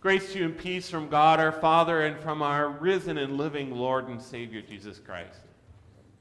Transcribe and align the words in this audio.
Grace 0.00 0.32
to 0.32 0.38
you 0.38 0.46
and 0.46 0.56
peace 0.56 0.88
from 0.88 1.10
God 1.10 1.40
our 1.40 1.52
Father 1.52 2.06
and 2.06 2.18
from 2.22 2.40
our 2.40 2.70
risen 2.70 3.18
and 3.18 3.36
living 3.36 3.70
Lord 3.70 4.08
and 4.08 4.20
Savior 4.20 4.62
Jesus 4.62 4.98
Christ. 4.98 5.40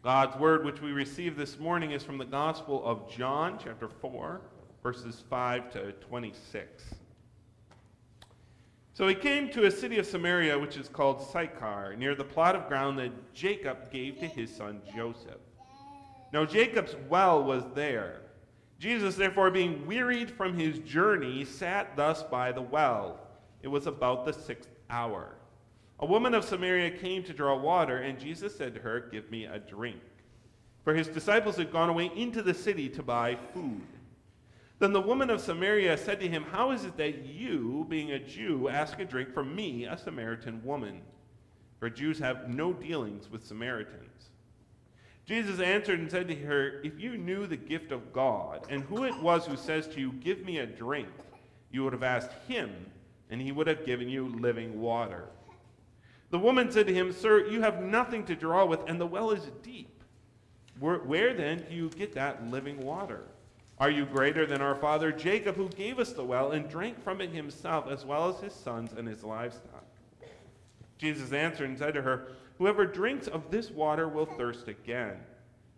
God's 0.03 0.37
word, 0.37 0.65
which 0.65 0.81
we 0.81 0.91
received 0.91 1.37
this 1.37 1.57
morning, 1.57 1.91
is 1.91 2.03
from 2.03 2.17
the 2.17 2.25
Gospel 2.25 2.85
of 2.85 3.09
John, 3.09 3.57
chapter 3.63 3.87
4, 3.87 4.41
verses 4.83 5.23
5 5.29 5.71
to 5.71 5.93
26. 5.93 6.83
So 8.95 9.07
he 9.07 9.15
came 9.15 9.49
to 9.51 9.65
a 9.65 9.71
city 9.71 9.97
of 9.97 10.05
Samaria, 10.05 10.59
which 10.59 10.75
is 10.75 10.89
called 10.89 11.25
Sychar, 11.31 11.95
near 11.95 12.15
the 12.15 12.25
plot 12.25 12.57
of 12.57 12.67
ground 12.67 12.99
that 12.99 13.33
Jacob 13.33 13.93
gave 13.93 14.19
to 14.19 14.27
his 14.27 14.53
son 14.53 14.81
Joseph. 14.93 15.39
Now 16.33 16.43
Jacob's 16.43 16.97
well 17.07 17.41
was 17.41 17.63
there. 17.75 18.23
Jesus, 18.77 19.15
therefore, 19.15 19.51
being 19.51 19.87
wearied 19.87 20.29
from 20.29 20.53
his 20.53 20.79
journey, 20.79 21.45
sat 21.45 21.95
thus 21.95 22.23
by 22.23 22.51
the 22.51 22.61
well. 22.61 23.21
It 23.61 23.67
was 23.67 23.87
about 23.87 24.25
the 24.25 24.33
sixth 24.33 24.69
hour. 24.89 25.35
A 25.99 26.05
woman 26.05 26.33
of 26.33 26.45
Samaria 26.45 26.91
came 26.91 27.23
to 27.23 27.33
draw 27.33 27.57
water, 27.57 27.97
and 27.97 28.19
Jesus 28.19 28.55
said 28.55 28.73
to 28.75 28.81
her, 28.81 29.01
Give 29.11 29.29
me 29.29 29.45
a 29.45 29.59
drink. 29.59 29.99
For 30.83 30.93
his 30.93 31.09
disciples 31.09 31.57
had 31.57 31.71
gone 31.71 31.89
away 31.89 32.09
into 32.15 32.41
the 32.41 32.53
city 32.53 32.87
to 32.89 33.03
buy 33.03 33.37
food. 33.53 33.85
Then 34.79 34.93
the 34.93 35.01
woman 35.01 35.29
of 35.29 35.41
Samaria 35.41 35.97
said 35.97 36.21
to 36.21 36.29
him, 36.29 36.43
How 36.43 36.71
is 36.71 36.85
it 36.85 36.95
that 36.97 37.25
you, 37.25 37.85
being 37.89 38.11
a 38.11 38.19
Jew, 38.19 38.69
ask 38.69 38.97
a 38.99 39.05
drink 39.05 39.33
from 39.33 39.53
me, 39.53 39.85
a 39.85 39.97
Samaritan 39.97 40.63
woman? 40.63 41.01
For 41.79 41.89
Jews 41.89 42.17
have 42.19 42.49
no 42.49 42.71
dealings 42.71 43.29
with 43.29 43.45
Samaritans. 43.45 44.29
Jesus 45.25 45.59
answered 45.59 45.99
and 45.99 46.09
said 46.09 46.29
to 46.29 46.35
her, 46.35 46.81
If 46.81 46.97
you 46.97 47.17
knew 47.17 47.45
the 47.45 47.57
gift 47.57 47.91
of 47.91 48.13
God, 48.13 48.65
and 48.69 48.83
who 48.83 49.03
it 49.03 49.21
was 49.21 49.45
who 49.45 49.57
says 49.57 49.85
to 49.89 49.99
you, 49.99 50.13
Give 50.13 50.45
me 50.45 50.59
a 50.59 50.65
drink, 50.65 51.09
you 51.71 51.83
would 51.83 51.93
have 51.93 52.03
asked 52.03 52.31
him 52.47 52.73
and 53.29 53.41
he 53.41 53.51
would 53.51 53.67
have 53.67 53.85
given 53.85 54.09
you 54.09 54.27
living 54.27 54.79
water. 54.81 55.25
The 56.31 56.39
woman 56.39 56.71
said 56.71 56.87
to 56.87 56.93
him, 56.93 57.11
Sir, 57.11 57.47
you 57.47 57.61
have 57.61 57.81
nothing 57.81 58.23
to 58.25 58.35
draw 58.35 58.65
with, 58.65 58.87
and 58.87 58.99
the 58.99 59.07
well 59.07 59.31
is 59.31 59.49
deep. 59.63 60.03
Where, 60.79 60.99
where, 60.99 61.33
then 61.33 61.65
do 61.69 61.75
you 61.75 61.89
get 61.89 62.13
that 62.13 62.49
living 62.49 62.79
water? 62.81 63.23
Are 63.79 63.89
you 63.89 64.05
greater 64.05 64.45
than 64.45 64.61
our 64.61 64.75
father 64.75 65.11
Jacob, 65.11 65.55
who 65.55 65.69
gave 65.69 65.99
us 65.99 66.11
the 66.11 66.23
well 66.23 66.51
and 66.51 66.69
drank 66.69 67.01
from 67.03 67.21
it 67.21 67.31
himself, 67.31 67.87
as 67.89 68.05
well 68.05 68.29
as 68.29 68.39
his 68.39 68.53
sons 68.53 68.91
and 68.97 69.07
his 69.07 69.23
livestock? 69.23 69.85
Jesus 70.97 71.31
answered 71.31 71.69
and 71.69 71.77
said 71.77 71.93
to 71.93 72.01
her, 72.01 72.33
Whoever 72.57 72.85
drinks 72.85 73.27
of 73.27 73.49
this 73.49 73.71
water 73.71 74.07
will 74.09 74.25
thirst 74.25 74.67
again. 74.67 75.17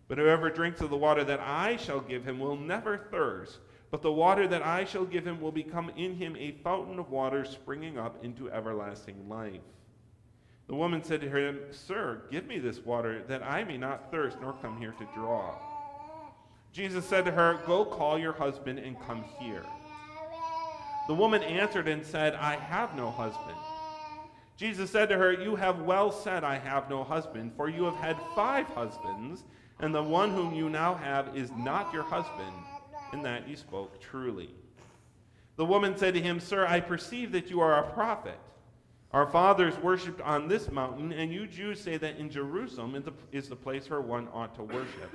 But 0.08 0.18
whoever 0.18 0.50
drinks 0.50 0.80
of 0.80 0.90
the 0.90 0.96
water 0.96 1.22
that 1.24 1.40
I 1.40 1.76
shall 1.76 2.00
give 2.00 2.24
him 2.24 2.40
will 2.40 2.56
never 2.56 2.98
thirst. 2.98 3.58
But 3.92 4.00
the 4.00 4.10
water 4.10 4.48
that 4.48 4.64
I 4.64 4.86
shall 4.86 5.04
give 5.04 5.26
him 5.26 5.38
will 5.38 5.52
become 5.52 5.90
in 5.98 6.16
him 6.16 6.34
a 6.36 6.52
fountain 6.64 6.98
of 6.98 7.10
water 7.10 7.44
springing 7.44 7.98
up 7.98 8.24
into 8.24 8.50
everlasting 8.50 9.28
life. 9.28 9.60
The 10.66 10.74
woman 10.74 11.04
said 11.04 11.20
to 11.20 11.28
him, 11.28 11.60
Sir, 11.72 12.22
give 12.30 12.46
me 12.46 12.58
this 12.58 12.78
water, 12.78 13.22
that 13.28 13.42
I 13.42 13.64
may 13.64 13.76
not 13.76 14.10
thirst 14.10 14.38
nor 14.40 14.54
come 14.54 14.78
here 14.78 14.94
to 14.98 15.08
draw. 15.14 15.54
Jesus 16.72 17.04
said 17.04 17.26
to 17.26 17.32
her, 17.32 17.60
Go 17.66 17.84
call 17.84 18.18
your 18.18 18.32
husband 18.32 18.78
and 18.78 18.98
come 19.06 19.26
here. 19.38 19.66
The 21.06 21.14
woman 21.14 21.42
answered 21.42 21.86
and 21.86 22.02
said, 22.02 22.34
I 22.36 22.56
have 22.56 22.96
no 22.96 23.10
husband. 23.10 23.58
Jesus 24.56 24.90
said 24.90 25.10
to 25.10 25.18
her, 25.18 25.34
You 25.34 25.54
have 25.56 25.82
well 25.82 26.10
said, 26.10 26.44
I 26.44 26.56
have 26.56 26.88
no 26.88 27.04
husband, 27.04 27.52
for 27.58 27.68
you 27.68 27.84
have 27.84 27.96
had 27.96 28.16
five 28.34 28.68
husbands, 28.68 29.44
and 29.80 29.94
the 29.94 30.02
one 30.02 30.30
whom 30.30 30.54
you 30.54 30.70
now 30.70 30.94
have 30.94 31.36
is 31.36 31.50
not 31.50 31.92
your 31.92 32.04
husband 32.04 32.54
in 33.12 33.22
that 33.22 33.48
you 33.48 33.56
spoke 33.56 34.00
truly. 34.00 34.50
The 35.56 35.64
woman 35.64 35.96
said 35.96 36.14
to 36.14 36.20
him, 36.20 36.40
Sir, 36.40 36.66
I 36.66 36.80
perceive 36.80 37.32
that 37.32 37.50
you 37.50 37.60
are 37.60 37.78
a 37.78 37.90
prophet. 37.92 38.38
Our 39.12 39.26
fathers 39.26 39.76
worshipped 39.78 40.22
on 40.22 40.48
this 40.48 40.70
mountain, 40.70 41.12
and 41.12 41.30
you 41.30 41.46
Jews 41.46 41.80
say 41.80 41.98
that 41.98 42.16
in 42.16 42.30
Jerusalem 42.30 43.02
is 43.30 43.48
the 43.48 43.56
place 43.56 43.90
where 43.90 44.00
one 44.00 44.28
ought 44.32 44.54
to 44.54 44.62
worship. 44.62 45.14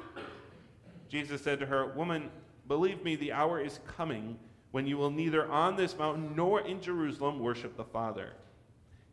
Jesus 1.10 1.42
said 1.42 1.60
to 1.60 1.66
her, 1.66 1.88
Woman, 1.94 2.30
believe 2.68 3.04
me, 3.04 3.16
the 3.16 3.32
hour 3.32 3.60
is 3.60 3.80
coming 3.98 4.38
when 4.72 4.86
you 4.86 4.98
will 4.98 5.10
neither 5.10 5.50
on 5.50 5.76
this 5.76 5.98
mountain 5.98 6.34
nor 6.36 6.62
in 6.62 6.80
Jerusalem 6.80 7.40
worship 7.40 7.76
the 7.76 7.86
Father. 7.86 8.34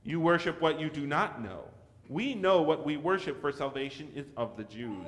You 0.03 0.21
worship 0.21 0.61
what 0.61 0.79
you 0.79 0.91
do 0.91 1.07
not 1.07 1.43
know. 1.43 1.65
We 2.11 2.35
know 2.35 2.61
what 2.61 2.85
we 2.85 2.99
worship, 2.99 3.41
for 3.41 3.51
salvation 3.51 4.11
is 4.15 4.27
of 4.37 4.59
the 4.59 4.65
Jews. 4.65 5.07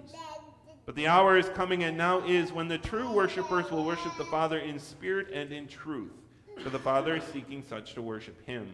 But 0.86 0.94
the 0.94 1.08
hour 1.08 1.36
is 1.36 1.48
coming 1.48 1.82
and 1.82 1.98
now 1.98 2.24
is 2.24 2.52
when 2.52 2.68
the 2.68 2.78
true 2.78 3.10
worshippers 3.10 3.70
will 3.72 3.84
worship 3.84 4.12
the 4.16 4.24
Father 4.24 4.60
in 4.60 4.78
spirit 4.78 5.32
and 5.32 5.52
in 5.52 5.66
truth, 5.66 6.12
for 6.62 6.70
the 6.70 6.78
Father 6.78 7.16
is 7.16 7.24
seeking 7.24 7.64
such 7.68 7.94
to 7.94 8.02
worship 8.02 8.46
him. 8.46 8.68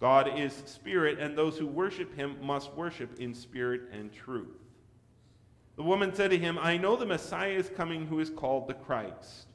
God 0.00 0.36
is 0.36 0.52
spirit, 0.66 1.20
and 1.20 1.38
those 1.38 1.56
who 1.56 1.66
worship 1.68 2.12
him 2.16 2.36
must 2.42 2.74
worship 2.74 3.20
in 3.20 3.34
spirit 3.34 3.82
and 3.92 4.12
truth. 4.12 4.58
The 5.76 5.84
woman 5.84 6.12
said 6.12 6.32
to 6.32 6.38
him, 6.38 6.58
I 6.58 6.76
know 6.76 6.96
the 6.96 7.06
Messiah 7.06 7.52
is 7.52 7.70
coming 7.70 8.06
who 8.06 8.18
is 8.18 8.28
called 8.28 8.66
the 8.66 8.74
Christ. 8.74 9.46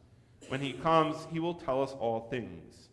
When 0.47 0.61
he 0.61 0.72
comes, 0.72 1.27
he 1.33 1.41
will 1.41 1.53
tell 1.53 1.83
us 1.83 1.94
all 2.00 2.29
things. 2.29 2.88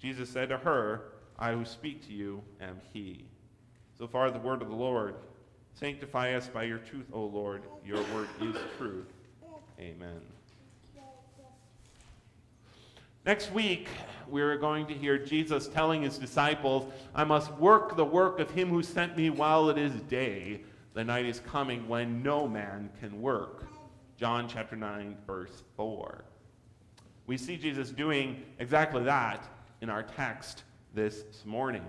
Jesus 0.00 0.30
said 0.30 0.50
to 0.50 0.58
her, 0.58 1.14
I 1.36 1.52
who 1.52 1.64
speak 1.64 2.06
to 2.06 2.12
you 2.12 2.44
am 2.60 2.80
he. 2.92 3.24
So 3.98 4.06
far, 4.06 4.30
the 4.30 4.38
word 4.38 4.62
of 4.62 4.68
the 4.68 4.76
Lord. 4.76 5.16
Sanctify 5.74 6.34
us 6.34 6.48
by 6.48 6.64
your 6.64 6.78
truth, 6.78 7.06
O 7.12 7.24
Lord. 7.24 7.62
Your 7.84 8.02
word 8.14 8.28
is 8.40 8.56
truth. 8.78 9.06
Amen. 9.80 10.20
Next 13.26 13.52
week, 13.52 13.88
we're 14.28 14.56
going 14.58 14.86
to 14.86 14.94
hear 14.94 15.18
Jesus 15.18 15.66
telling 15.66 16.02
his 16.02 16.18
disciples, 16.18 16.92
I 17.14 17.24
must 17.24 17.50
work 17.54 17.96
the 17.96 18.04
work 18.04 18.38
of 18.38 18.50
him 18.50 18.68
who 18.68 18.82
sent 18.82 19.16
me 19.16 19.30
while 19.30 19.70
it 19.70 19.78
is 19.78 19.92
day. 20.02 20.60
The 20.92 21.02
night 21.02 21.24
is 21.26 21.40
coming 21.40 21.88
when 21.88 22.22
no 22.22 22.46
man 22.46 22.90
can 23.00 23.20
work. 23.20 23.64
John 24.16 24.46
chapter 24.46 24.76
9, 24.76 25.16
verse 25.26 25.62
4. 25.76 26.24
We 27.26 27.36
see 27.36 27.56
Jesus 27.56 27.90
doing 27.90 28.42
exactly 28.58 29.02
that 29.04 29.48
in 29.80 29.90
our 29.90 30.02
text 30.02 30.62
this 30.94 31.24
morning. 31.44 31.84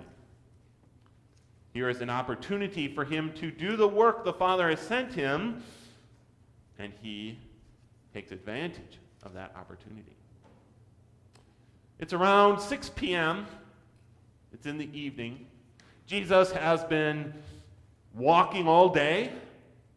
Here 1.76 1.90
is 1.90 2.00
an 2.00 2.10
opportunity 2.10 2.88
for 2.88 3.04
him 3.04 3.34
to 3.34 3.52
do 3.52 3.76
the 3.76 3.86
work 3.86 4.24
the 4.24 4.32
Father 4.32 4.70
has 4.70 4.80
sent 4.80 5.14
him, 5.14 5.62
and 6.80 6.94
he 7.02 7.38
takes 8.14 8.32
advantage 8.32 9.02
of 9.24 9.34
that 9.34 9.54
opportunity. 9.58 10.16
It's 12.00 12.14
around 12.14 12.62
6 12.62 12.92
p.m., 12.96 13.46
it's 14.54 14.66
in 14.66 14.78
the 14.78 14.90
evening. 14.98 15.48
Jesus 16.06 16.50
has 16.54 16.82
been 16.86 17.34
walking 18.14 18.70
all 18.70 18.88
day, 18.88 19.34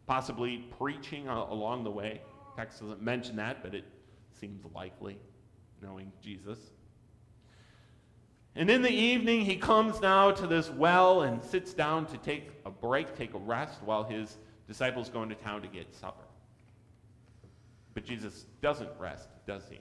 possibly 0.09 0.65
preaching 0.81 1.29
along 1.29 1.85
the 1.85 1.93
way. 1.93 2.21
Text 2.57 2.81
doesn't 2.81 3.03
mention 3.03 3.37
that, 3.37 3.63
but 3.63 3.73
it 3.73 3.85
seems 4.41 4.65
likely, 4.75 5.17
knowing 5.81 6.11
Jesus. 6.21 6.59
And 8.55 8.69
in 8.71 8.83
the 8.83 8.91
evening, 8.91 9.43
he 9.43 9.57
comes 9.57 10.01
now 10.01 10.33
to 10.33 10.47
this 10.47 10.71
well 10.71 11.23
and 11.23 11.43
sits 11.43 11.73
down 11.75 12.07
to 12.07 12.17
take 12.19 12.51
a 12.67 12.71
break, 12.71 13.17
take 13.17 13.35
a 13.35 13.39
rest, 13.39 13.83
while 13.85 14.03
his 14.03 14.37
disciples 14.67 15.09
go 15.09 15.23
into 15.23 15.37
town 15.37 15.63
to 15.63 15.69
get 15.69 15.95
supper. 15.95 16.25
But 17.95 18.05
Jesus 18.05 18.47
doesn't 18.61 18.91
rest, 18.99 19.29
does 19.47 19.63
he? 19.71 19.79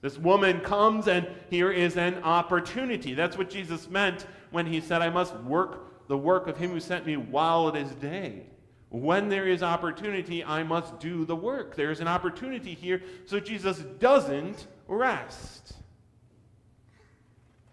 This 0.00 0.16
woman 0.16 0.60
comes, 0.60 1.08
and 1.08 1.26
here 1.50 1.72
is 1.72 1.96
an 1.96 2.22
opportunity. 2.22 3.14
That's 3.14 3.36
what 3.36 3.50
Jesus 3.50 3.90
meant 3.90 4.26
when 4.50 4.66
he 4.66 4.80
said, 4.80 5.02
I 5.02 5.10
must 5.10 5.34
work 5.40 6.06
the 6.08 6.16
work 6.16 6.46
of 6.46 6.56
him 6.56 6.70
who 6.70 6.80
sent 6.80 7.04
me 7.04 7.16
while 7.16 7.68
it 7.68 7.76
is 7.76 7.90
day. 7.96 8.46
When 8.90 9.28
there 9.28 9.46
is 9.46 9.62
opportunity, 9.62 10.42
I 10.42 10.62
must 10.62 10.98
do 10.98 11.24
the 11.26 11.36
work. 11.36 11.76
There 11.76 11.90
is 11.90 12.00
an 12.00 12.08
opportunity 12.08 12.72
here, 12.74 13.02
so 13.26 13.38
Jesus 13.38 13.78
doesn't 13.98 14.66
rest. 14.86 15.74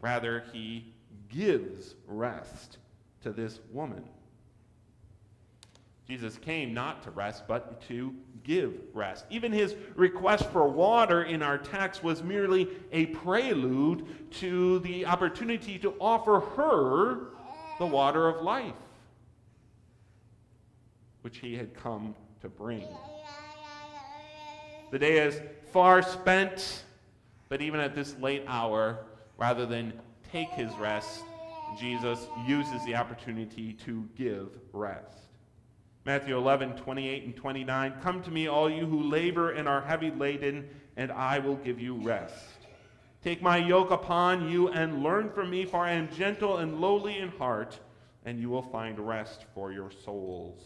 Rather, 0.06 0.44
he 0.54 0.94
gives 1.30 1.96
rest 2.06 2.78
to 3.24 3.32
this 3.32 3.60
woman. 3.72 4.04
Jesus 6.08 6.38
came 6.38 6.76
not 6.76 7.02
to 7.06 7.10
rest, 7.10 7.48
but 7.48 7.82
to 7.88 8.14
give 8.44 8.76
rest. 8.94 9.26
Even 9.32 9.52
his 9.52 9.74
request 9.96 10.46
for 10.52 10.68
water 10.68 11.24
in 11.24 11.42
our 11.42 11.58
text 11.58 12.04
was 12.04 12.22
merely 12.22 12.68
a 12.92 13.08
prelude 13.08 14.06
to 14.34 14.78
the 14.82 15.08
opportunity 15.08 15.80
to 15.80 15.96
offer 16.00 16.40
her 16.56 17.30
the 17.80 17.88
water 17.88 18.28
of 18.28 18.44
life, 18.44 18.76
which 21.24 21.40
he 21.40 21.56
had 21.56 21.74
come 21.74 22.14
to 22.42 22.48
bring. 22.48 22.86
The 24.92 25.00
day 25.00 25.26
is 25.26 25.42
far 25.74 26.04
spent, 26.04 26.84
but 27.50 27.64
even 27.64 27.80
at 27.80 27.96
this 27.96 28.16
late 28.20 28.44
hour, 28.46 29.00
Rather 29.38 29.66
than 29.66 29.94
take 30.32 30.50
his 30.50 30.72
rest, 30.76 31.24
Jesus 31.80 32.28
uses 32.48 32.84
the 32.86 32.96
opportunity 32.96 33.74
to 33.86 34.08
give 34.18 34.50
rest. 34.72 35.26
Matthew 36.06 36.38
11, 36.38 36.78
28 36.78 37.24
and 37.24 37.36
29. 37.36 37.94
Come 38.02 38.22
to 38.22 38.32
me, 38.32 38.48
all 38.48 38.70
you 38.70 38.86
who 38.86 39.02
labor 39.02 39.52
and 39.52 39.68
are 39.68 39.82
heavy 39.82 40.12
laden, 40.12 40.70
and 40.96 41.12
I 41.12 41.40
will 41.40 41.56
give 41.56 41.80
you 41.80 41.96
rest. 41.96 42.46
Take 43.24 43.42
my 43.42 43.58
yoke 43.58 43.90
upon 43.90 44.48
you 44.50 44.68
and 44.70 45.02
learn 45.02 45.32
from 45.32 45.50
me, 45.50 45.66
for 45.66 45.80
I 45.80 45.94
am 45.94 46.14
gentle 46.14 46.58
and 46.58 46.80
lowly 46.80 47.18
in 47.18 47.30
heart, 47.30 47.80
and 48.24 48.40
you 48.40 48.50
will 48.50 48.62
find 48.62 49.00
rest 49.00 49.46
for 49.56 49.72
your 49.72 49.90
souls. 49.90 50.62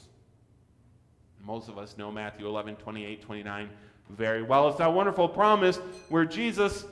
Most 1.42 1.69
of 1.69 1.77
us 1.77 1.98
know 1.98 2.12
Matthew 2.12 2.45
11, 2.45 2.75
28, 2.75 3.22
29 3.22 3.69
very 4.10 4.44
well. 4.44 4.68
It's 4.68 4.80
that 4.80 4.94
wonderful 4.94 5.30
promise 5.30 5.77
where 6.10 6.25
Jesus 6.25 6.86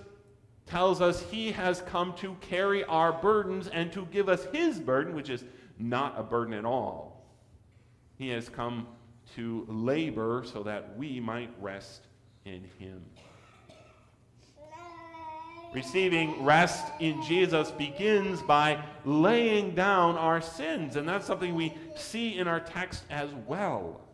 tells 0.67 1.01
us 1.01 1.21
he 1.21 1.51
has 1.53 1.81
come 1.81 2.13
to 2.15 2.35
carry 2.41 2.83
our 2.83 3.13
burdens 3.13 3.67
and 3.67 3.91
to 3.93 4.05
give 4.07 4.29
us 4.29 4.45
his 4.53 4.79
burden, 4.79 5.15
which 5.15 5.29
is 5.29 5.43
not 5.79 6.19
a 6.19 6.23
burden 6.23 6.53
at 6.53 6.65
all. 6.65 7.25
He 8.17 8.29
has 8.29 8.49
come 8.49 8.87
to 9.35 9.65
labor 9.69 10.43
so 10.45 10.63
that 10.63 10.97
we 10.97 11.19
might 11.19 11.51
rest 11.59 12.01
in 12.45 12.63
him. 12.79 13.03
Receiving 15.73 16.43
rest 16.43 16.85
in 16.99 17.21
Jesus 17.23 17.71
begins 17.71 18.41
by 18.41 18.81
laying 19.05 19.75
down 19.75 20.17
our 20.17 20.41
sins, 20.41 20.95
and 20.95 21.07
that's 21.07 21.27
something 21.27 21.53
we 21.53 21.73
see 21.95 22.37
in 22.37 22.47
our 22.47 22.59
text 22.59 23.03
as 23.09 23.29
well. 23.45 24.06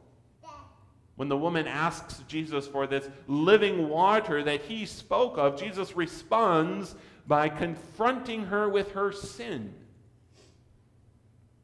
When 1.23 1.29
the 1.29 1.37
woman 1.37 1.67
asks 1.67 2.21
Jesus 2.27 2.67
for 2.67 2.85
this 2.85 3.07
living 3.29 3.87
water 3.87 4.43
that 4.43 4.63
he 4.63 4.85
spoke 4.85 5.37
of, 5.37 5.57
Jesus 5.57 5.95
responds 5.95 6.95
by 7.25 7.47
confronting 7.47 8.47
her 8.47 8.67
with 8.67 8.91
her 8.91 9.13
sin. 9.13 9.73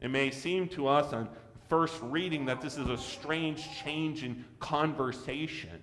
It 0.00 0.08
may 0.08 0.30
seem 0.30 0.66
to 0.68 0.88
us 0.88 1.12
on 1.12 1.28
first 1.68 2.00
reading 2.00 2.46
that 2.46 2.62
this 2.62 2.78
is 2.78 2.88
a 2.88 2.96
strange 2.96 3.68
change 3.84 4.24
in 4.24 4.46
conversation. 4.60 5.78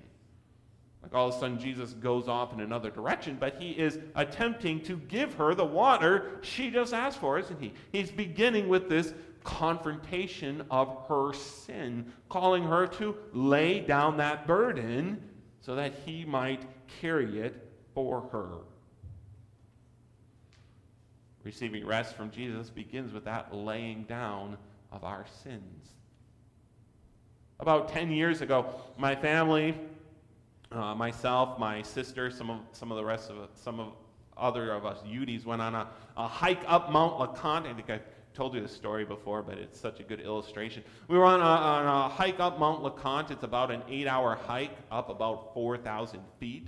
Like 1.04 1.14
all 1.14 1.28
of 1.28 1.36
a 1.36 1.38
sudden, 1.38 1.60
Jesus 1.60 1.94
goes 1.94 2.28
off 2.28 2.54
in 2.54 2.62
another 2.62 2.90
direction, 2.90 3.38
but 3.40 3.62
he 3.62 3.74
is 3.74 4.00
attempting 4.16 4.82
to 4.86 4.98
give 4.98 5.36
her 5.36 5.54
the 5.54 5.64
water 5.64 6.40
she 6.42 6.72
just 6.72 6.96
asked 6.96 7.20
for, 7.20 7.38
isn't 7.38 7.62
he? 7.62 7.74
He's 7.92 8.10
beginning 8.10 8.70
with 8.70 8.90
this 8.90 9.14
confrontation 9.48 10.62
of 10.70 11.06
her 11.08 11.32
sin, 11.32 12.12
calling 12.28 12.64
her 12.64 12.86
to 12.86 13.16
lay 13.32 13.80
down 13.80 14.18
that 14.18 14.46
burden 14.46 15.24
so 15.62 15.74
that 15.76 15.94
he 16.06 16.26
might 16.26 16.64
carry 17.00 17.40
it 17.40 17.72
for 17.94 18.28
her. 18.34 18.58
Receiving 21.46 21.86
rest 21.86 22.16
from 22.16 22.30
Jesus 22.30 22.70
begins 22.70 23.14
with 23.14 23.24
that 23.24 23.56
laying 23.56 24.04
down 24.04 24.58
of 24.92 25.06
our 25.06 25.26
sins. 25.44 25.92
About 27.62 27.88
10 27.88 28.12
years 28.12 28.42
ago, 28.42 28.66
my 28.98 29.16
family, 29.16 29.76
uh, 30.74 30.94
myself, 30.94 31.58
my 31.58 31.82
sister, 31.84 32.30
some 32.30 32.50
of, 32.50 32.60
some 32.74 32.92
of 32.92 32.98
the 32.98 33.06
rest 33.06 33.30
of 33.30 33.38
some 33.56 33.80
of 33.80 33.94
other 34.36 34.72
of 34.72 34.86
us 34.86 35.00
Udis 35.08 35.46
went 35.46 35.62
on 35.62 35.74
a, 35.74 35.88
a 36.16 36.28
hike 36.28 36.62
up 36.68 36.92
Mount 36.92 37.18
LeConte. 37.18 37.66
I 37.66 37.74
think 37.74 37.90
I 37.90 38.00
told 38.38 38.54
you 38.54 38.62
this 38.62 38.72
story 38.72 39.04
before, 39.04 39.42
but 39.42 39.58
it's 39.58 39.80
such 39.80 40.00
a 40.00 40.04
good 40.04 40.22
illustration. 40.22 40.84
We 41.08 41.18
were 41.18 41.26
on 41.26 41.42
a, 41.42 41.44
on 41.44 41.86
a 41.88 42.08
hike 42.08 42.40
up 42.40 42.60
Mount 42.60 42.84
LeConte. 42.84 43.32
It's 43.32 43.44
about 43.44 43.72
an 43.72 43.82
eight 43.90 44.06
hour 44.06 44.36
hike 44.36 44.78
up 44.92 45.10
about 45.10 45.56
4,000 45.56 46.20
feet. 46.40 46.68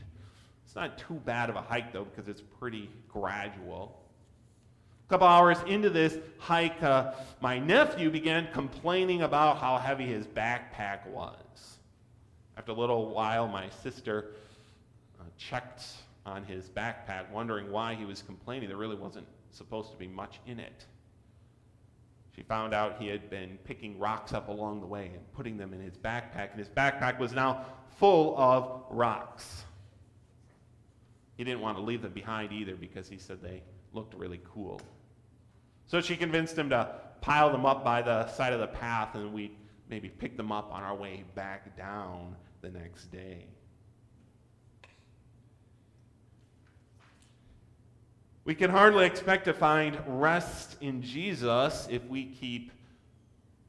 It's 0.65 0.75
not 0.75 0.97
too 0.97 1.13
bad 1.25 1.47
of 1.47 1.55
a 1.55 1.61
hike, 1.61 1.93
though, 1.93 2.05
because 2.05 2.27
it's 2.27 2.41
pretty 2.41 2.89
gradual. 3.07 4.01
A 5.05 5.09
couple 5.09 5.27
hours 5.27 5.59
into 5.67 5.91
this 5.91 6.17
hike, 6.39 6.81
uh, 6.81 7.13
my 7.39 7.59
nephew 7.59 8.09
began 8.09 8.47
complaining 8.51 9.21
about 9.21 9.59
how 9.59 9.77
heavy 9.77 10.07
his 10.07 10.25
backpack 10.25 11.05
was. 11.05 11.35
After 12.57 12.71
a 12.71 12.75
little 12.75 13.13
while, 13.13 13.47
my 13.47 13.69
sister 13.83 14.31
uh, 15.19 15.23
checked 15.37 15.83
on 16.25 16.43
his 16.45 16.67
backpack, 16.67 17.29
wondering 17.29 17.71
why 17.71 17.93
he 17.93 18.05
was 18.05 18.23
complaining. 18.23 18.69
There 18.69 18.77
really 18.77 18.95
wasn't 18.95 19.27
supposed 19.51 19.91
to 19.91 19.97
be 19.97 20.07
much 20.07 20.39
in 20.47 20.59
it. 20.59 20.85
She 22.39 22.45
found 22.45 22.73
out 22.73 22.95
he 23.01 23.07
had 23.09 23.29
been 23.29 23.57
picking 23.65 23.99
rocks 23.99 24.31
up 24.31 24.47
along 24.47 24.79
the 24.79 24.87
way 24.87 25.07
and 25.07 25.33
putting 25.33 25.57
them 25.57 25.73
in 25.73 25.81
his 25.81 25.97
backpack, 25.97 26.51
and 26.51 26.57
his 26.57 26.69
backpack 26.69 27.19
was 27.19 27.33
now 27.33 27.65
full 27.97 28.33
of 28.39 28.83
rocks. 28.89 29.65
He 31.35 31.43
didn't 31.43 31.59
want 31.59 31.75
to 31.75 31.83
leave 31.83 32.01
them 32.01 32.13
behind 32.13 32.53
either 32.53 32.77
because 32.77 33.09
he 33.09 33.17
said 33.17 33.41
they 33.41 33.61
looked 33.91 34.13
really 34.13 34.39
cool. 34.45 34.79
So 35.85 35.99
she 35.99 36.15
convinced 36.15 36.57
him 36.57 36.69
to 36.69 36.95
pile 37.19 37.51
them 37.51 37.65
up 37.65 37.83
by 37.83 38.01
the 38.01 38.25
side 38.29 38.53
of 38.53 38.61
the 38.61 38.67
path, 38.67 39.15
and 39.15 39.33
we'd 39.33 39.57
maybe 39.89 40.07
pick 40.07 40.37
them 40.37 40.49
up 40.49 40.71
on 40.71 40.81
our 40.81 40.95
way 40.95 41.25
back 41.35 41.75
down 41.75 42.37
the 42.61 42.69
next 42.69 43.11
day. 43.11 43.47
We 48.45 48.55
can 48.55 48.71
hardly 48.71 49.05
expect 49.05 49.45
to 49.45 49.53
find 49.53 49.97
rest 50.07 50.77
in 50.81 51.01
Jesus 51.01 51.87
if 51.89 52.03
we 52.05 52.25
keep 52.25 52.71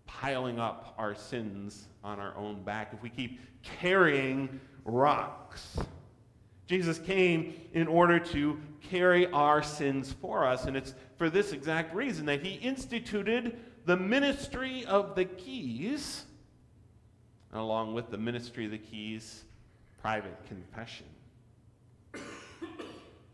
piling 0.06 0.58
up 0.58 0.94
our 0.98 1.14
sins 1.14 1.86
on 2.02 2.18
our 2.18 2.36
own 2.36 2.62
back, 2.62 2.92
if 2.92 3.02
we 3.02 3.10
keep 3.10 3.40
carrying 3.62 4.60
rocks. 4.84 5.78
Jesus 6.66 6.98
came 6.98 7.54
in 7.72 7.88
order 7.88 8.18
to 8.18 8.60
carry 8.80 9.26
our 9.32 9.62
sins 9.62 10.12
for 10.20 10.46
us, 10.46 10.66
and 10.66 10.76
it's 10.76 10.94
for 11.16 11.28
this 11.28 11.52
exact 11.52 11.94
reason 11.94 12.26
that 12.26 12.42
he 12.42 12.54
instituted 12.54 13.58
the 13.86 13.96
ministry 13.96 14.84
of 14.86 15.14
the 15.14 15.24
keys, 15.24 16.24
along 17.52 17.94
with 17.94 18.10
the 18.10 18.18
ministry 18.18 18.66
of 18.66 18.70
the 18.70 18.78
keys, 18.78 19.44
private 20.00 20.36
confession. 20.46 21.06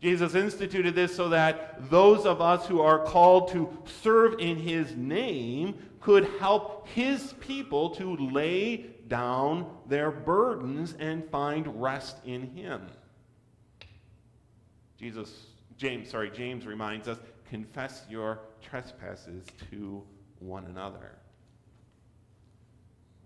Jesus 0.07 0.35
instituted 0.35 0.95
this 0.95 1.13
so 1.13 1.27
that 1.27 1.89
those 1.89 2.25
of 2.25 2.39
us 2.39 2.65
who 2.65 2.79
are 2.79 2.97
called 2.99 3.49
to 3.49 3.67
serve 4.01 4.39
in 4.39 4.55
his 4.55 4.95
name 4.95 5.77
could 5.99 6.29
help 6.39 6.87
his 6.87 7.33
people 7.41 7.89
to 7.89 8.15
lay 8.15 8.85
down 9.09 9.69
their 9.85 10.09
burdens 10.09 10.95
and 10.97 11.29
find 11.29 11.81
rest 11.81 12.15
in 12.25 12.55
him. 12.55 12.87
Jesus, 14.97 15.47
James, 15.75 16.09
sorry, 16.09 16.31
James 16.31 16.65
reminds 16.65 17.09
us, 17.09 17.17
confess 17.49 18.05
your 18.09 18.39
trespasses 18.61 19.43
to 19.69 20.01
one 20.39 20.63
another. 20.67 21.17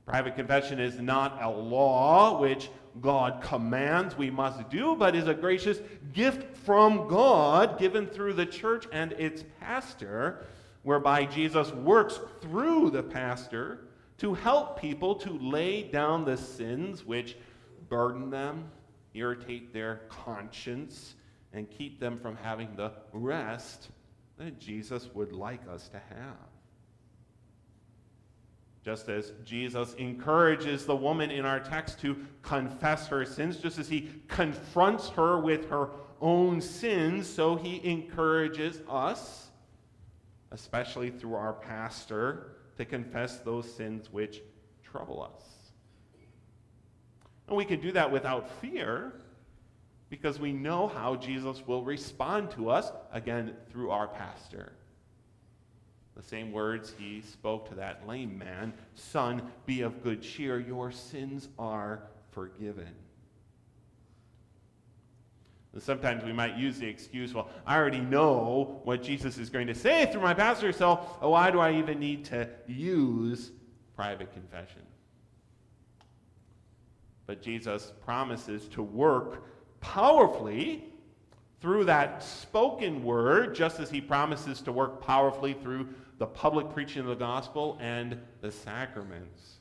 Private 0.05 0.35
confession 0.35 0.79
is 0.79 0.99
not 0.99 1.41
a 1.41 1.49
law 1.49 2.39
which 2.39 2.69
God 2.99 3.41
commands 3.41 4.17
we 4.17 4.29
must 4.29 4.69
do, 4.69 4.95
but 4.95 5.15
is 5.15 5.27
a 5.27 5.33
gracious 5.33 5.79
gift 6.13 6.57
from 6.57 7.07
God 7.07 7.79
given 7.79 8.07
through 8.07 8.33
the 8.33 8.45
church 8.45 8.87
and 8.91 9.13
its 9.13 9.43
pastor, 9.59 10.45
whereby 10.83 11.25
Jesus 11.25 11.71
works 11.71 12.19
through 12.41 12.89
the 12.89 13.03
pastor 13.03 13.87
to 14.17 14.33
help 14.33 14.79
people 14.79 15.15
to 15.15 15.31
lay 15.39 15.83
down 15.83 16.25
the 16.25 16.37
sins 16.37 17.05
which 17.05 17.37
burden 17.87 18.29
them, 18.29 18.69
irritate 19.13 19.73
their 19.73 20.01
conscience, 20.09 21.15
and 21.53 21.69
keep 21.69 21.99
them 21.99 22.19
from 22.19 22.35
having 22.35 22.75
the 22.75 22.91
rest 23.13 23.89
that 24.37 24.59
Jesus 24.59 25.09
would 25.13 25.31
like 25.31 25.61
us 25.69 25.87
to 25.89 25.97
have. 25.97 26.60
Just 28.83 29.09
as 29.09 29.33
Jesus 29.45 29.93
encourages 29.95 30.85
the 30.85 30.95
woman 30.95 31.29
in 31.29 31.45
our 31.45 31.59
text 31.59 31.99
to 31.99 32.17
confess 32.41 33.07
her 33.07 33.25
sins, 33.25 33.57
just 33.57 33.77
as 33.77 33.87
he 33.87 34.09
confronts 34.27 35.09
her 35.09 35.39
with 35.39 35.69
her 35.69 35.89
own 36.19 36.61
sins, 36.61 37.27
so 37.27 37.55
he 37.55 37.79
encourages 37.83 38.81
us, 38.89 39.49
especially 40.51 41.11
through 41.11 41.35
our 41.35 41.53
pastor, 41.53 42.57
to 42.77 42.85
confess 42.85 43.37
those 43.39 43.71
sins 43.71 44.11
which 44.11 44.41
trouble 44.83 45.21
us. 45.21 45.43
And 47.47 47.55
we 47.55 47.65
can 47.65 47.81
do 47.81 47.91
that 47.91 48.11
without 48.11 48.49
fear 48.61 49.13
because 50.09 50.39
we 50.39 50.51
know 50.51 50.87
how 50.87 51.15
Jesus 51.15 51.65
will 51.67 51.83
respond 51.83 52.49
to 52.51 52.69
us, 52.69 52.91
again, 53.13 53.53
through 53.71 53.91
our 53.91 54.07
pastor. 54.07 54.73
The 56.15 56.23
same 56.23 56.51
words 56.51 56.93
he 56.97 57.21
spoke 57.21 57.69
to 57.69 57.75
that 57.75 58.07
lame 58.07 58.37
man 58.37 58.73
Son, 58.95 59.41
be 59.65 59.81
of 59.81 60.03
good 60.03 60.21
cheer, 60.21 60.59
your 60.59 60.91
sins 60.91 61.47
are 61.57 62.03
forgiven. 62.31 62.93
And 65.73 65.81
sometimes 65.81 66.23
we 66.25 66.33
might 66.33 66.57
use 66.57 66.79
the 66.79 66.87
excuse, 66.87 67.33
well, 67.33 67.49
I 67.65 67.77
already 67.77 68.01
know 68.01 68.81
what 68.83 69.01
Jesus 69.01 69.37
is 69.37 69.49
going 69.49 69.67
to 69.67 69.75
say 69.75 70.11
through 70.11 70.21
my 70.21 70.33
pastor, 70.33 70.73
so 70.73 70.95
why 71.21 71.49
do 71.49 71.59
I 71.59 71.73
even 71.73 71.97
need 71.97 72.25
to 72.25 72.49
use 72.67 73.51
private 73.95 74.33
confession? 74.33 74.81
But 77.25 77.41
Jesus 77.41 77.93
promises 78.03 78.67
to 78.69 78.83
work 78.83 79.45
powerfully 79.79 80.90
through 81.61 81.85
that 81.85 82.23
spoken 82.23 83.03
word, 83.03 83.53
just 83.53 83.79
as 83.79 83.89
he 83.89 84.01
promises 84.01 84.61
to 84.61 84.71
work 84.71 85.01
powerfully 85.01 85.53
through 85.53 85.87
the 86.17 86.25
public 86.25 86.71
preaching 86.73 87.01
of 87.01 87.07
the 87.07 87.15
gospel 87.15 87.77
and 87.79 88.19
the 88.41 88.51
sacraments. 88.51 89.59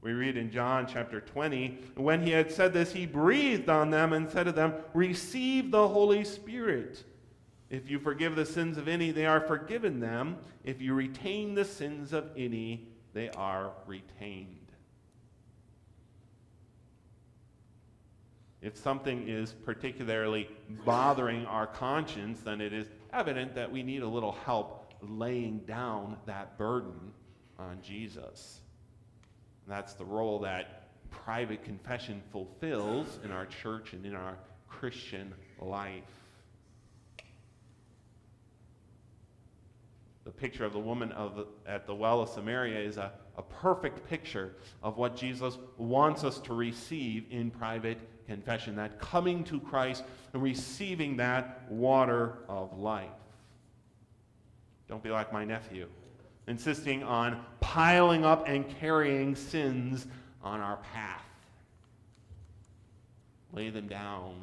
We 0.00 0.12
read 0.12 0.36
in 0.36 0.50
John 0.50 0.86
chapter 0.86 1.20
20, 1.20 1.78
when 1.96 2.22
he 2.22 2.30
had 2.30 2.50
said 2.50 2.72
this, 2.72 2.92
he 2.92 3.06
breathed 3.06 3.68
on 3.68 3.90
them 3.90 4.12
and 4.12 4.30
said 4.30 4.44
to 4.44 4.52
them, 4.52 4.74
Receive 4.94 5.70
the 5.70 5.86
Holy 5.86 6.24
Spirit. 6.24 7.04
If 7.70 7.88
you 7.88 7.98
forgive 7.98 8.36
the 8.36 8.44
sins 8.44 8.76
of 8.78 8.88
any, 8.88 9.12
they 9.12 9.26
are 9.26 9.40
forgiven 9.40 10.00
them. 10.00 10.38
If 10.64 10.82
you 10.82 10.94
retain 10.94 11.54
the 11.54 11.64
sins 11.64 12.12
of 12.12 12.30
any, 12.36 12.88
they 13.14 13.30
are 13.30 13.72
retained. 13.86 14.61
If 18.62 18.76
something 18.76 19.28
is 19.28 19.52
particularly 19.52 20.48
bothering 20.84 21.46
our 21.46 21.66
conscience, 21.66 22.40
then 22.40 22.60
it 22.60 22.72
is 22.72 22.86
evident 23.12 23.56
that 23.56 23.70
we 23.70 23.82
need 23.82 24.02
a 24.02 24.08
little 24.08 24.32
help 24.32 24.94
laying 25.02 25.58
down 25.60 26.16
that 26.26 26.56
burden 26.56 27.12
on 27.58 27.80
Jesus. 27.82 28.60
And 29.66 29.74
That's 29.74 29.94
the 29.94 30.04
role 30.04 30.38
that 30.40 30.88
private 31.10 31.64
confession 31.64 32.22
fulfills 32.30 33.18
in 33.24 33.32
our 33.32 33.46
church 33.46 33.94
and 33.94 34.06
in 34.06 34.14
our 34.14 34.36
Christian 34.68 35.34
life. 35.60 36.04
The 40.24 40.30
picture 40.30 40.64
of 40.64 40.72
the 40.72 40.78
woman 40.78 41.10
of 41.12 41.34
the, 41.34 41.46
at 41.66 41.86
the 41.86 41.94
well 41.94 42.20
of 42.20 42.28
Samaria 42.28 42.78
is 42.78 42.96
a, 42.96 43.12
a 43.36 43.42
perfect 43.42 44.08
picture 44.08 44.54
of 44.80 44.96
what 44.96 45.16
Jesus 45.16 45.58
wants 45.76 46.22
us 46.22 46.38
to 46.40 46.54
receive 46.54 47.26
in 47.30 47.50
private 47.50 47.98
confession 48.26 48.76
that 48.76 48.98
coming 49.00 49.44
to 49.44 49.60
Christ 49.60 50.04
and 50.32 50.42
receiving 50.42 51.16
that 51.16 51.70
water 51.70 52.38
of 52.48 52.78
life. 52.78 53.08
Don't 54.88 55.02
be 55.02 55.10
like 55.10 55.32
my 55.32 55.44
nephew, 55.44 55.86
insisting 56.46 57.02
on 57.02 57.44
piling 57.60 58.24
up 58.24 58.48
and 58.48 58.68
carrying 58.78 59.34
sins 59.34 60.06
on 60.42 60.60
our 60.60 60.76
path. 60.92 61.24
Lay 63.52 63.70
them 63.70 63.86
down 63.86 64.42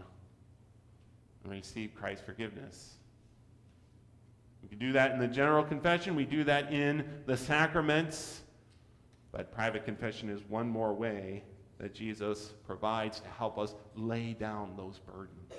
and 1.43 1.51
receive 1.51 1.93
Christ's 1.95 2.25
forgiveness. 2.25 2.95
We 4.61 4.69
can 4.69 4.79
do 4.79 4.91
that 4.93 5.11
in 5.11 5.19
the 5.19 5.27
general 5.27 5.63
confession, 5.63 6.15
we 6.15 6.25
do 6.25 6.43
that 6.43 6.71
in 6.71 7.07
the 7.25 7.37
sacraments, 7.37 8.41
but 9.31 9.51
private 9.51 9.85
confession 9.85 10.29
is 10.29 10.41
one 10.49 10.67
more 10.67 10.93
way 10.93 11.43
that 11.79 11.93
Jesus 11.93 12.53
provides 12.67 13.19
to 13.21 13.29
help 13.29 13.57
us 13.57 13.73
lay 13.95 14.33
down 14.33 14.73
those 14.75 14.99
burdens. 14.99 15.53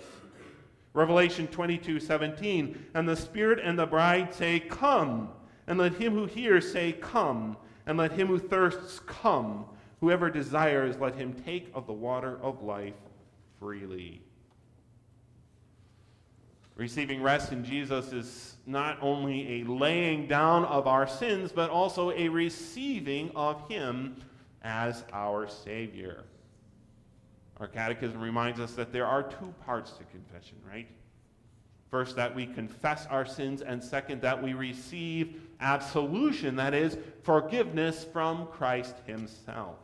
Revelation 0.93 1.47
22 1.49 2.01
17, 2.01 2.87
and 2.95 3.09
the 3.09 3.17
Spirit 3.17 3.61
and 3.63 3.79
the 3.79 3.87
bride 3.87 4.35
say, 4.35 4.61
Come, 4.61 5.31
and 5.67 5.79
let 5.79 5.95
him 5.95 6.15
who 6.15 6.27
hears 6.27 6.71
say, 6.71 6.93
Come, 6.93 7.57
and 7.87 7.97
let 7.97 8.13
him 8.13 8.29
who 8.29 8.39
thirsts 8.39 9.01
come. 9.01 9.65
Whoever 10.01 10.31
desires, 10.31 10.97
let 10.99 11.15
him 11.15 11.35
take 11.45 11.71
of 11.75 11.87
the 11.87 11.93
water 11.93 12.39
of 12.43 12.63
life 12.63 12.95
freely. 13.59 14.23
Receiving 16.81 17.23
rest 17.23 17.53
in 17.53 17.63
Jesus 17.63 18.11
is 18.13 18.57
not 18.65 18.97
only 19.03 19.61
a 19.61 19.65
laying 19.65 20.27
down 20.27 20.65
of 20.65 20.87
our 20.87 21.07
sins, 21.07 21.53
but 21.53 21.69
also 21.69 22.11
a 22.13 22.29
receiving 22.29 23.31
of 23.37 23.69
Him 23.69 24.17
as 24.63 25.05
our 25.13 25.49
Savior. 25.49 26.25
Our 27.59 27.67
catechism 27.67 28.21
reminds 28.21 28.59
us 28.61 28.73
that 28.73 28.93
there 28.93 29.07
are 29.07 29.23
two 29.23 29.55
parts 29.65 29.93
to 29.93 30.05
confession, 30.05 30.57
right? 30.67 30.89
First, 31.91 32.17
that 32.17 32.35
we 32.35 32.47
confess 32.47 33.07
our 33.07 33.27
sins, 33.27 33.63
and 33.63 33.83
second, 33.83 34.23
that 34.23 34.41
we 34.41 34.55
receive 34.55 35.43
absolution, 35.61 36.57
that 36.57 36.73
is, 36.73 36.97
forgiveness 37.23 38.07
from 38.13 38.47
Christ 38.47 38.95
Himself. 39.07 39.77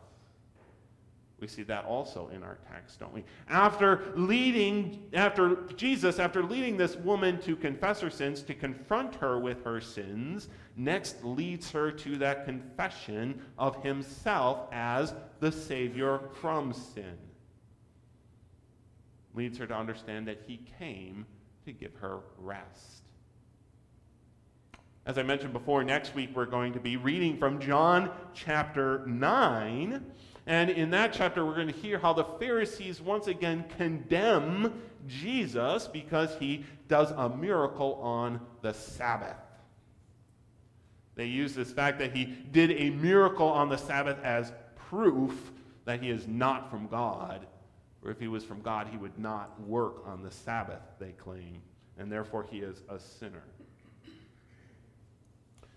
We 1.39 1.47
see 1.47 1.61
that 1.63 1.85
also 1.85 2.29
in 2.33 2.41
our 2.41 2.57
text, 2.71 2.99
don't 2.99 3.13
we? 3.13 3.23
After 3.47 4.11
leading, 4.15 5.07
after 5.13 5.57
Jesus, 5.75 6.17
after 6.17 6.41
leading 6.41 6.77
this 6.77 6.95
woman 6.95 7.39
to 7.41 7.55
confess 7.55 8.01
her 8.01 8.09
sins, 8.09 8.41
to 8.43 8.55
confront 8.55 9.13
her 9.15 9.39
with 9.39 9.63
her 9.63 9.79
sins, 9.79 10.49
next 10.75 11.23
leads 11.23 11.69
her 11.71 11.91
to 11.91 12.17
that 12.17 12.45
confession 12.45 13.39
of 13.59 13.83
himself 13.83 14.67
as 14.71 15.13
the 15.39 15.51
Savior 15.51 16.21
from 16.41 16.73
sin. 16.73 17.17
Leads 19.35 19.59
her 19.59 19.67
to 19.67 19.75
understand 19.75 20.27
that 20.27 20.41
he 20.47 20.59
came 20.79 21.23
to 21.65 21.71
give 21.71 21.93
her 21.97 22.21
rest. 22.39 23.03
As 25.05 25.19
I 25.19 25.23
mentioned 25.23 25.53
before, 25.53 25.83
next 25.83 26.15
week 26.15 26.31
we're 26.35 26.47
going 26.47 26.73
to 26.73 26.79
be 26.79 26.97
reading 26.97 27.37
from 27.37 27.59
John 27.59 28.09
chapter 28.33 29.05
9. 29.05 30.03
And 30.47 30.69
in 30.69 30.91
that 30.91 31.11
chapter, 31.11 31.45
we're 31.45 31.55
going 31.55 31.67
to 31.67 31.73
hear 31.73 31.99
how 31.99 32.13
the 32.13 32.23
Pharisees 32.23 33.01
once 33.01 33.27
again 33.27 33.65
condemn 33.77 34.81
Jesus 35.05 35.87
because 35.87 36.33
he 36.39 36.63
does 36.87 37.11
a 37.11 37.27
miracle 37.27 37.95
on 37.95 38.39
the 38.61 38.73
Sabbath. 38.73 39.35
They 41.15 41.25
use 41.25 41.53
this 41.53 41.73
fact 41.73 41.99
that 41.99 42.15
he 42.15 42.25
did 42.25 42.71
a 42.71 42.91
miracle 42.91 43.47
on 43.47 43.67
the 43.67 43.77
Sabbath 43.77 44.17
as 44.23 44.53
proof 44.89 45.51
that 45.83 46.01
he 46.01 46.09
is 46.09 46.27
not 46.29 46.71
from 46.71 46.87
God. 46.87 47.45
Or 48.01 48.09
if 48.09 48.19
he 48.19 48.29
was 48.29 48.45
from 48.45 48.61
God, 48.61 48.87
he 48.89 48.97
would 48.97 49.19
not 49.19 49.59
work 49.61 50.07
on 50.07 50.23
the 50.23 50.31
Sabbath, 50.31 50.81
they 50.97 51.11
claim. 51.11 51.61
And 51.97 52.09
therefore, 52.09 52.45
he 52.49 52.59
is 52.59 52.83
a 52.87 52.99
sinner. 52.99 53.43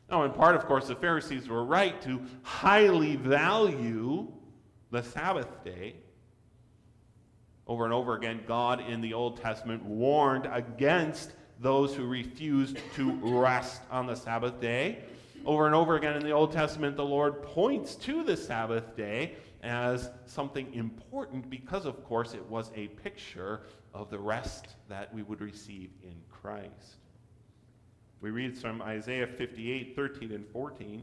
Now, 0.09 0.23
in 0.23 0.31
part, 0.31 0.55
of 0.55 0.67
course, 0.67 0.87
the 0.87 0.95
Pharisees 0.95 1.49
were 1.49 1.65
right 1.65 2.01
to 2.03 2.21
highly 2.43 3.17
value 3.17 4.31
the 4.91 5.03
Sabbath 5.03 5.65
day. 5.65 5.95
Over 7.67 7.85
and 7.85 7.95
over 7.95 8.17
again, 8.17 8.41
God 8.47 8.81
in 8.89 9.01
the 9.01 9.15
Old 9.15 9.41
Testament 9.41 9.85
warned 9.85 10.49
against 10.53 11.33
those 11.61 11.95
who 11.95 12.07
refused 12.07 12.79
to 12.97 13.13
rest 13.23 13.83
on 13.91 14.07
the 14.07 14.17
Sabbath 14.17 14.61
day. 14.61 14.99
Over 15.47 15.67
and 15.67 15.75
over 15.75 15.97
again 15.97 16.17
in 16.17 16.25
the 16.25 16.33
Old 16.33 16.53
Testament, 16.53 16.97
the 16.97 17.05
Lord 17.05 17.43
points 17.43 17.95
to 17.97 18.25
the 18.25 18.37
Sabbath 18.37 18.97
day 18.97 19.35
as 19.63 20.11
something 20.27 20.73
important 20.75 21.49
because, 21.49 21.85
of 21.85 22.05
course, 22.05 22.35
it 22.35 22.45
was 22.47 22.71
a 22.75 22.89
picture 22.89 23.61
of 23.95 24.11
the 24.11 24.19
rest 24.19 24.69
that 24.89 25.13
we 25.15 25.23
would 25.23 25.41
receive 25.41 25.91
in 26.03 26.15
Christ. 26.29 26.97
We 28.21 28.31
read 28.31 28.57
from 28.57 28.83
Isaiah 28.83 29.27
58 29.27 29.97
13 29.97 30.33
and 30.33 30.47
14. 30.49 31.03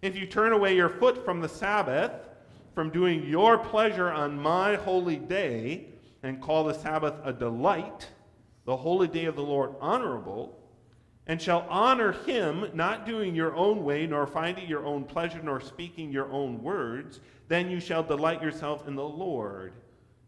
If 0.00 0.16
you 0.16 0.26
turn 0.26 0.52
away 0.52 0.74
your 0.74 0.88
foot 0.88 1.24
from 1.24 1.40
the 1.40 1.48
Sabbath, 1.48 2.12
from 2.74 2.90
doing 2.90 3.26
your 3.26 3.58
pleasure 3.58 4.10
on 4.10 4.38
my 4.38 4.76
holy 4.76 5.16
day 5.16 5.86
and 6.22 6.40
call 6.40 6.64
the 6.64 6.74
Sabbath 6.74 7.14
a 7.24 7.32
delight, 7.32 8.08
the 8.64 8.76
holy 8.76 9.08
day 9.08 9.26
of 9.26 9.36
the 9.36 9.42
Lord 9.42 9.74
honorable, 9.80 10.58
and 11.26 11.40
shall 11.40 11.66
honor 11.68 12.12
him, 12.12 12.68
not 12.74 13.06
doing 13.06 13.34
your 13.34 13.54
own 13.54 13.84
way, 13.84 14.06
nor 14.06 14.26
finding 14.26 14.68
your 14.68 14.84
own 14.84 15.04
pleasure, 15.04 15.40
nor 15.42 15.60
speaking 15.60 16.10
your 16.10 16.30
own 16.32 16.62
words, 16.62 17.20
then 17.48 17.70
you 17.70 17.80
shall 17.80 18.02
delight 18.02 18.42
yourself 18.42 18.88
in 18.88 18.96
the 18.96 19.04
Lord. 19.04 19.72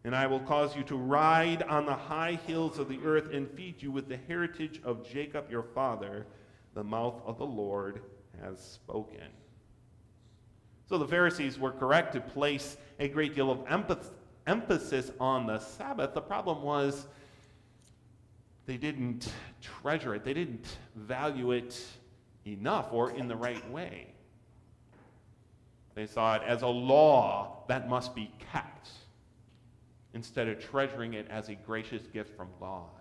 And 0.05 0.15
I 0.15 0.27
will 0.27 0.41
cause 0.41 0.77
you 0.77 0.83
to 0.85 0.97
ride 0.97 1.63
on 1.63 1.87
the 1.87 1.95
high 1.95 2.39
hills 2.47 2.79
of 2.79 2.89
the 2.89 3.01
earth 3.05 3.33
and 3.33 3.51
feed 3.51 3.83
you 3.83 3.91
with 3.91 4.09
the 4.09 4.19
heritage 4.29 4.81
of 4.85 5.09
Jacob 5.09 5.51
your 5.51 5.63
father. 5.63 6.27
The 6.75 6.85
mouth 6.85 7.23
of 7.25 7.39
the 7.39 7.47
Lord 7.47 8.03
has 8.43 8.61
spoken. 8.61 9.31
So 10.87 10.99
the 10.99 11.09
Pharisees 11.09 11.59
were 11.59 11.73
correct 11.73 12.13
to 12.13 12.21
place 12.21 12.77
a 12.99 13.09
great 13.09 13.35
deal 13.35 13.51
of 13.51 13.65
emphasis 14.47 15.11
on 15.19 15.47
the 15.47 15.59
Sabbath. 15.59 16.15
The 16.15 16.21
problem 16.21 16.63
was 16.63 17.07
they 18.67 18.77
didn't 18.77 19.33
treasure 19.61 20.15
it, 20.15 20.25
they 20.25 20.35
didn't 20.35 20.79
value 20.95 21.53
it 21.53 21.83
enough 22.47 22.93
or 22.93 23.11
in 23.13 23.29
the 23.29 23.37
right 23.37 23.71
way. 23.71 24.09
They 25.95 26.07
saw 26.07 26.35
it 26.35 26.43
as 26.47 26.63
a 26.63 26.69
law 26.69 27.65
that 27.69 27.89
must 27.89 28.15
be 28.15 28.31
kept 28.53 28.91
instead 30.13 30.49
of 30.49 30.59
treasuring 30.61 31.15
it 31.15 31.27
as 31.31 31.49
a 31.49 31.55
gracious 31.55 32.07
gift 32.09 32.37
from 32.37 32.49
God. 32.61 32.94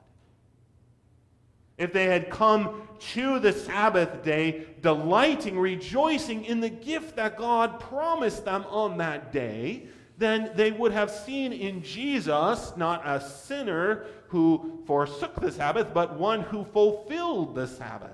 If 1.78 1.92
they 1.92 2.06
had 2.06 2.30
come 2.30 2.88
to 3.14 3.40
the 3.40 3.52
Sabbath 3.52 4.24
day, 4.24 4.66
delighting, 4.82 5.58
rejoicing 5.58 6.46
in 6.46 6.60
the 6.60 6.70
gift 6.70 7.16
that 7.16 7.38
God 7.38 7.80
promised 7.80 8.46
them 8.46 8.66
on 8.70 8.98
that 8.98 9.32
day, 9.32 9.88
then 10.18 10.52
they 10.56 10.72
would 10.72 10.92
have 10.92 11.10
seen 11.10 11.52
in 11.52 11.82
Jesus 11.82 12.74
not 12.78 13.02
a 13.06 13.20
sinner 13.20 14.06
who 14.28 14.82
forsook 14.86 15.36
the 15.42 15.52
Sabbath, 15.52 15.94
but 15.94 16.20
one 16.20 16.42
who 16.42 16.64
fulfilled 16.66 17.56
the 17.56 17.68
Sabbath, 17.68 18.12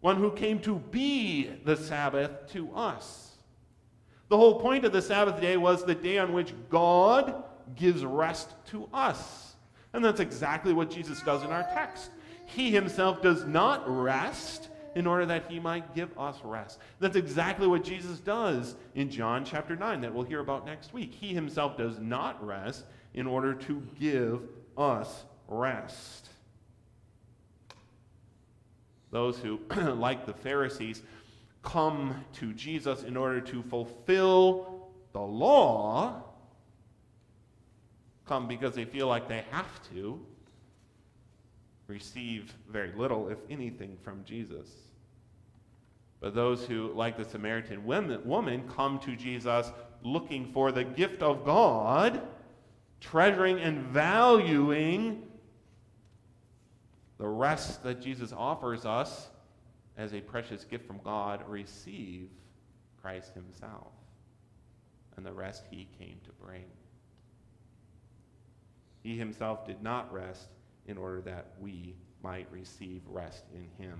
one 0.00 0.16
who 0.16 0.30
came 0.30 0.60
to 0.60 0.76
be 0.76 1.50
the 1.64 1.76
Sabbath 1.76 2.30
to 2.52 2.70
us. 2.74 3.32
The 4.28 4.36
whole 4.36 4.60
point 4.60 4.84
of 4.84 4.92
the 4.92 5.02
Sabbath 5.02 5.40
day 5.40 5.56
was 5.56 5.84
the 5.84 5.94
day 5.94 6.18
on 6.18 6.32
which 6.32 6.54
God 6.68 7.44
gives 7.76 8.04
rest 8.04 8.50
to 8.66 8.88
us. 8.92 9.54
And 9.92 10.04
that's 10.04 10.20
exactly 10.20 10.72
what 10.72 10.90
Jesus 10.90 11.22
does 11.22 11.42
in 11.44 11.50
our 11.50 11.62
text. 11.74 12.10
He 12.46 12.70
himself 12.70 13.22
does 13.22 13.44
not 13.44 13.82
rest 13.86 14.68
in 14.94 15.06
order 15.06 15.26
that 15.26 15.50
he 15.50 15.58
might 15.58 15.94
give 15.94 16.16
us 16.18 16.36
rest. 16.44 16.78
That's 17.00 17.16
exactly 17.16 17.66
what 17.66 17.82
Jesus 17.82 18.20
does 18.20 18.76
in 18.94 19.10
John 19.10 19.44
chapter 19.44 19.74
9 19.74 20.00
that 20.02 20.14
we'll 20.14 20.24
hear 20.24 20.40
about 20.40 20.66
next 20.66 20.92
week. 20.92 21.12
He 21.12 21.34
himself 21.34 21.76
does 21.76 21.98
not 21.98 22.44
rest 22.44 22.84
in 23.12 23.26
order 23.26 23.54
to 23.54 23.82
give 23.98 24.42
us 24.76 25.24
rest. 25.48 26.28
Those 29.10 29.38
who, 29.38 29.60
like 29.76 30.26
the 30.26 30.32
Pharisees, 30.32 31.02
come 31.62 32.24
to 32.34 32.52
Jesus 32.52 33.02
in 33.02 33.16
order 33.16 33.40
to 33.40 33.62
fulfill 33.62 34.90
the 35.12 35.20
law 35.20 36.22
come 38.26 38.48
because 38.48 38.74
they 38.74 38.84
feel 38.84 39.06
like 39.06 39.28
they 39.28 39.44
have 39.50 39.92
to 39.92 40.20
receive 41.86 42.54
very 42.70 42.92
little, 42.96 43.28
if 43.28 43.38
anything, 43.50 43.96
from 44.02 44.24
Jesus. 44.24 44.68
But 46.20 46.34
those 46.34 46.64
who, 46.64 46.92
like 46.94 47.16
the 47.16 47.24
Samaritan 47.24 47.84
woman, 47.84 48.68
come 48.68 48.98
to 49.00 49.14
Jesus 49.16 49.70
looking 50.02 50.52
for 50.52 50.72
the 50.72 50.84
gift 50.84 51.22
of 51.22 51.44
God, 51.44 52.22
treasuring 53.00 53.60
and 53.60 53.78
valuing 53.78 55.22
the 57.18 57.28
rest 57.28 57.82
that 57.84 58.00
Jesus 58.00 58.32
offers 58.32 58.84
us 58.86 59.28
as 59.96 60.14
a 60.14 60.20
precious 60.20 60.64
gift 60.64 60.86
from 60.86 60.98
God, 61.04 61.42
receive 61.48 62.28
Christ 63.00 63.34
Himself 63.34 63.92
and 65.16 65.24
the 65.24 65.32
rest 65.32 65.64
He 65.70 65.86
came 65.98 66.18
to 66.24 66.30
bring. 66.44 66.64
He 69.04 69.18
himself 69.18 69.66
did 69.66 69.82
not 69.82 70.12
rest 70.12 70.48
in 70.86 70.98
order 70.98 71.20
that 71.22 71.52
we 71.60 71.94
might 72.22 72.46
receive 72.50 73.02
rest 73.06 73.44
in 73.54 73.84
him. 73.84 73.98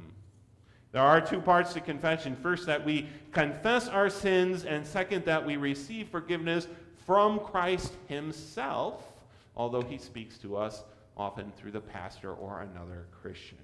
There 0.93 1.03
are 1.03 1.21
two 1.21 1.41
parts 1.41 1.73
to 1.75 1.81
confession. 1.81 2.37
First, 2.37 2.67
that 2.67 2.85
we 2.85 3.09
confess 3.33 3.89
our 3.89 4.09
sins, 4.09 4.65
and 4.65 4.87
second, 4.87 5.25
that 5.25 5.45
we 5.45 5.57
receive 5.57 6.09
forgiveness 6.09 6.69
from 7.05 7.41
Christ 7.41 7.93
himself, 8.07 9.05
although 9.57 9.83
he 9.83 9.99
speaks 9.99 10.39
to 10.39 10.57
us 10.57 10.85
often 11.17 11.53
through 11.57 11.73
the 11.73 11.81
pastor 11.81 12.33
or 12.33 12.63
another 12.63 13.07
Christian. 13.11 13.59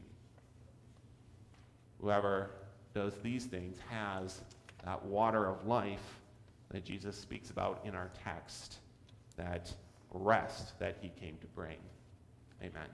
Whoever 2.01 2.51
does 2.95 3.15
these 3.23 3.45
things 3.45 3.79
has 3.89 4.41
that 4.85 5.05
water 5.05 5.47
of 5.47 5.67
life 5.67 6.21
that 6.71 6.85
Jesus 6.85 7.17
speaks 7.17 7.51
about 7.51 7.81
in 7.85 7.95
our 7.95 8.11
text, 8.25 8.79
that 9.37 9.73
rest 10.13 10.79
that 10.79 10.97
he 11.01 11.11
came 11.21 11.37
to 11.39 11.47
bring. 11.49 11.79
Amen. 12.61 12.89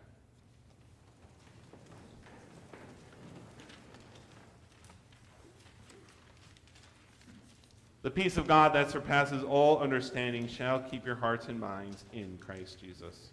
The 8.06 8.12
peace 8.12 8.36
of 8.36 8.46
God 8.46 8.72
that 8.74 8.88
surpasses 8.88 9.42
all 9.42 9.80
understanding 9.80 10.46
shall 10.46 10.78
keep 10.78 11.04
your 11.04 11.16
hearts 11.16 11.48
and 11.48 11.58
minds 11.58 12.04
in 12.12 12.38
Christ 12.38 12.80
Jesus. 12.80 13.30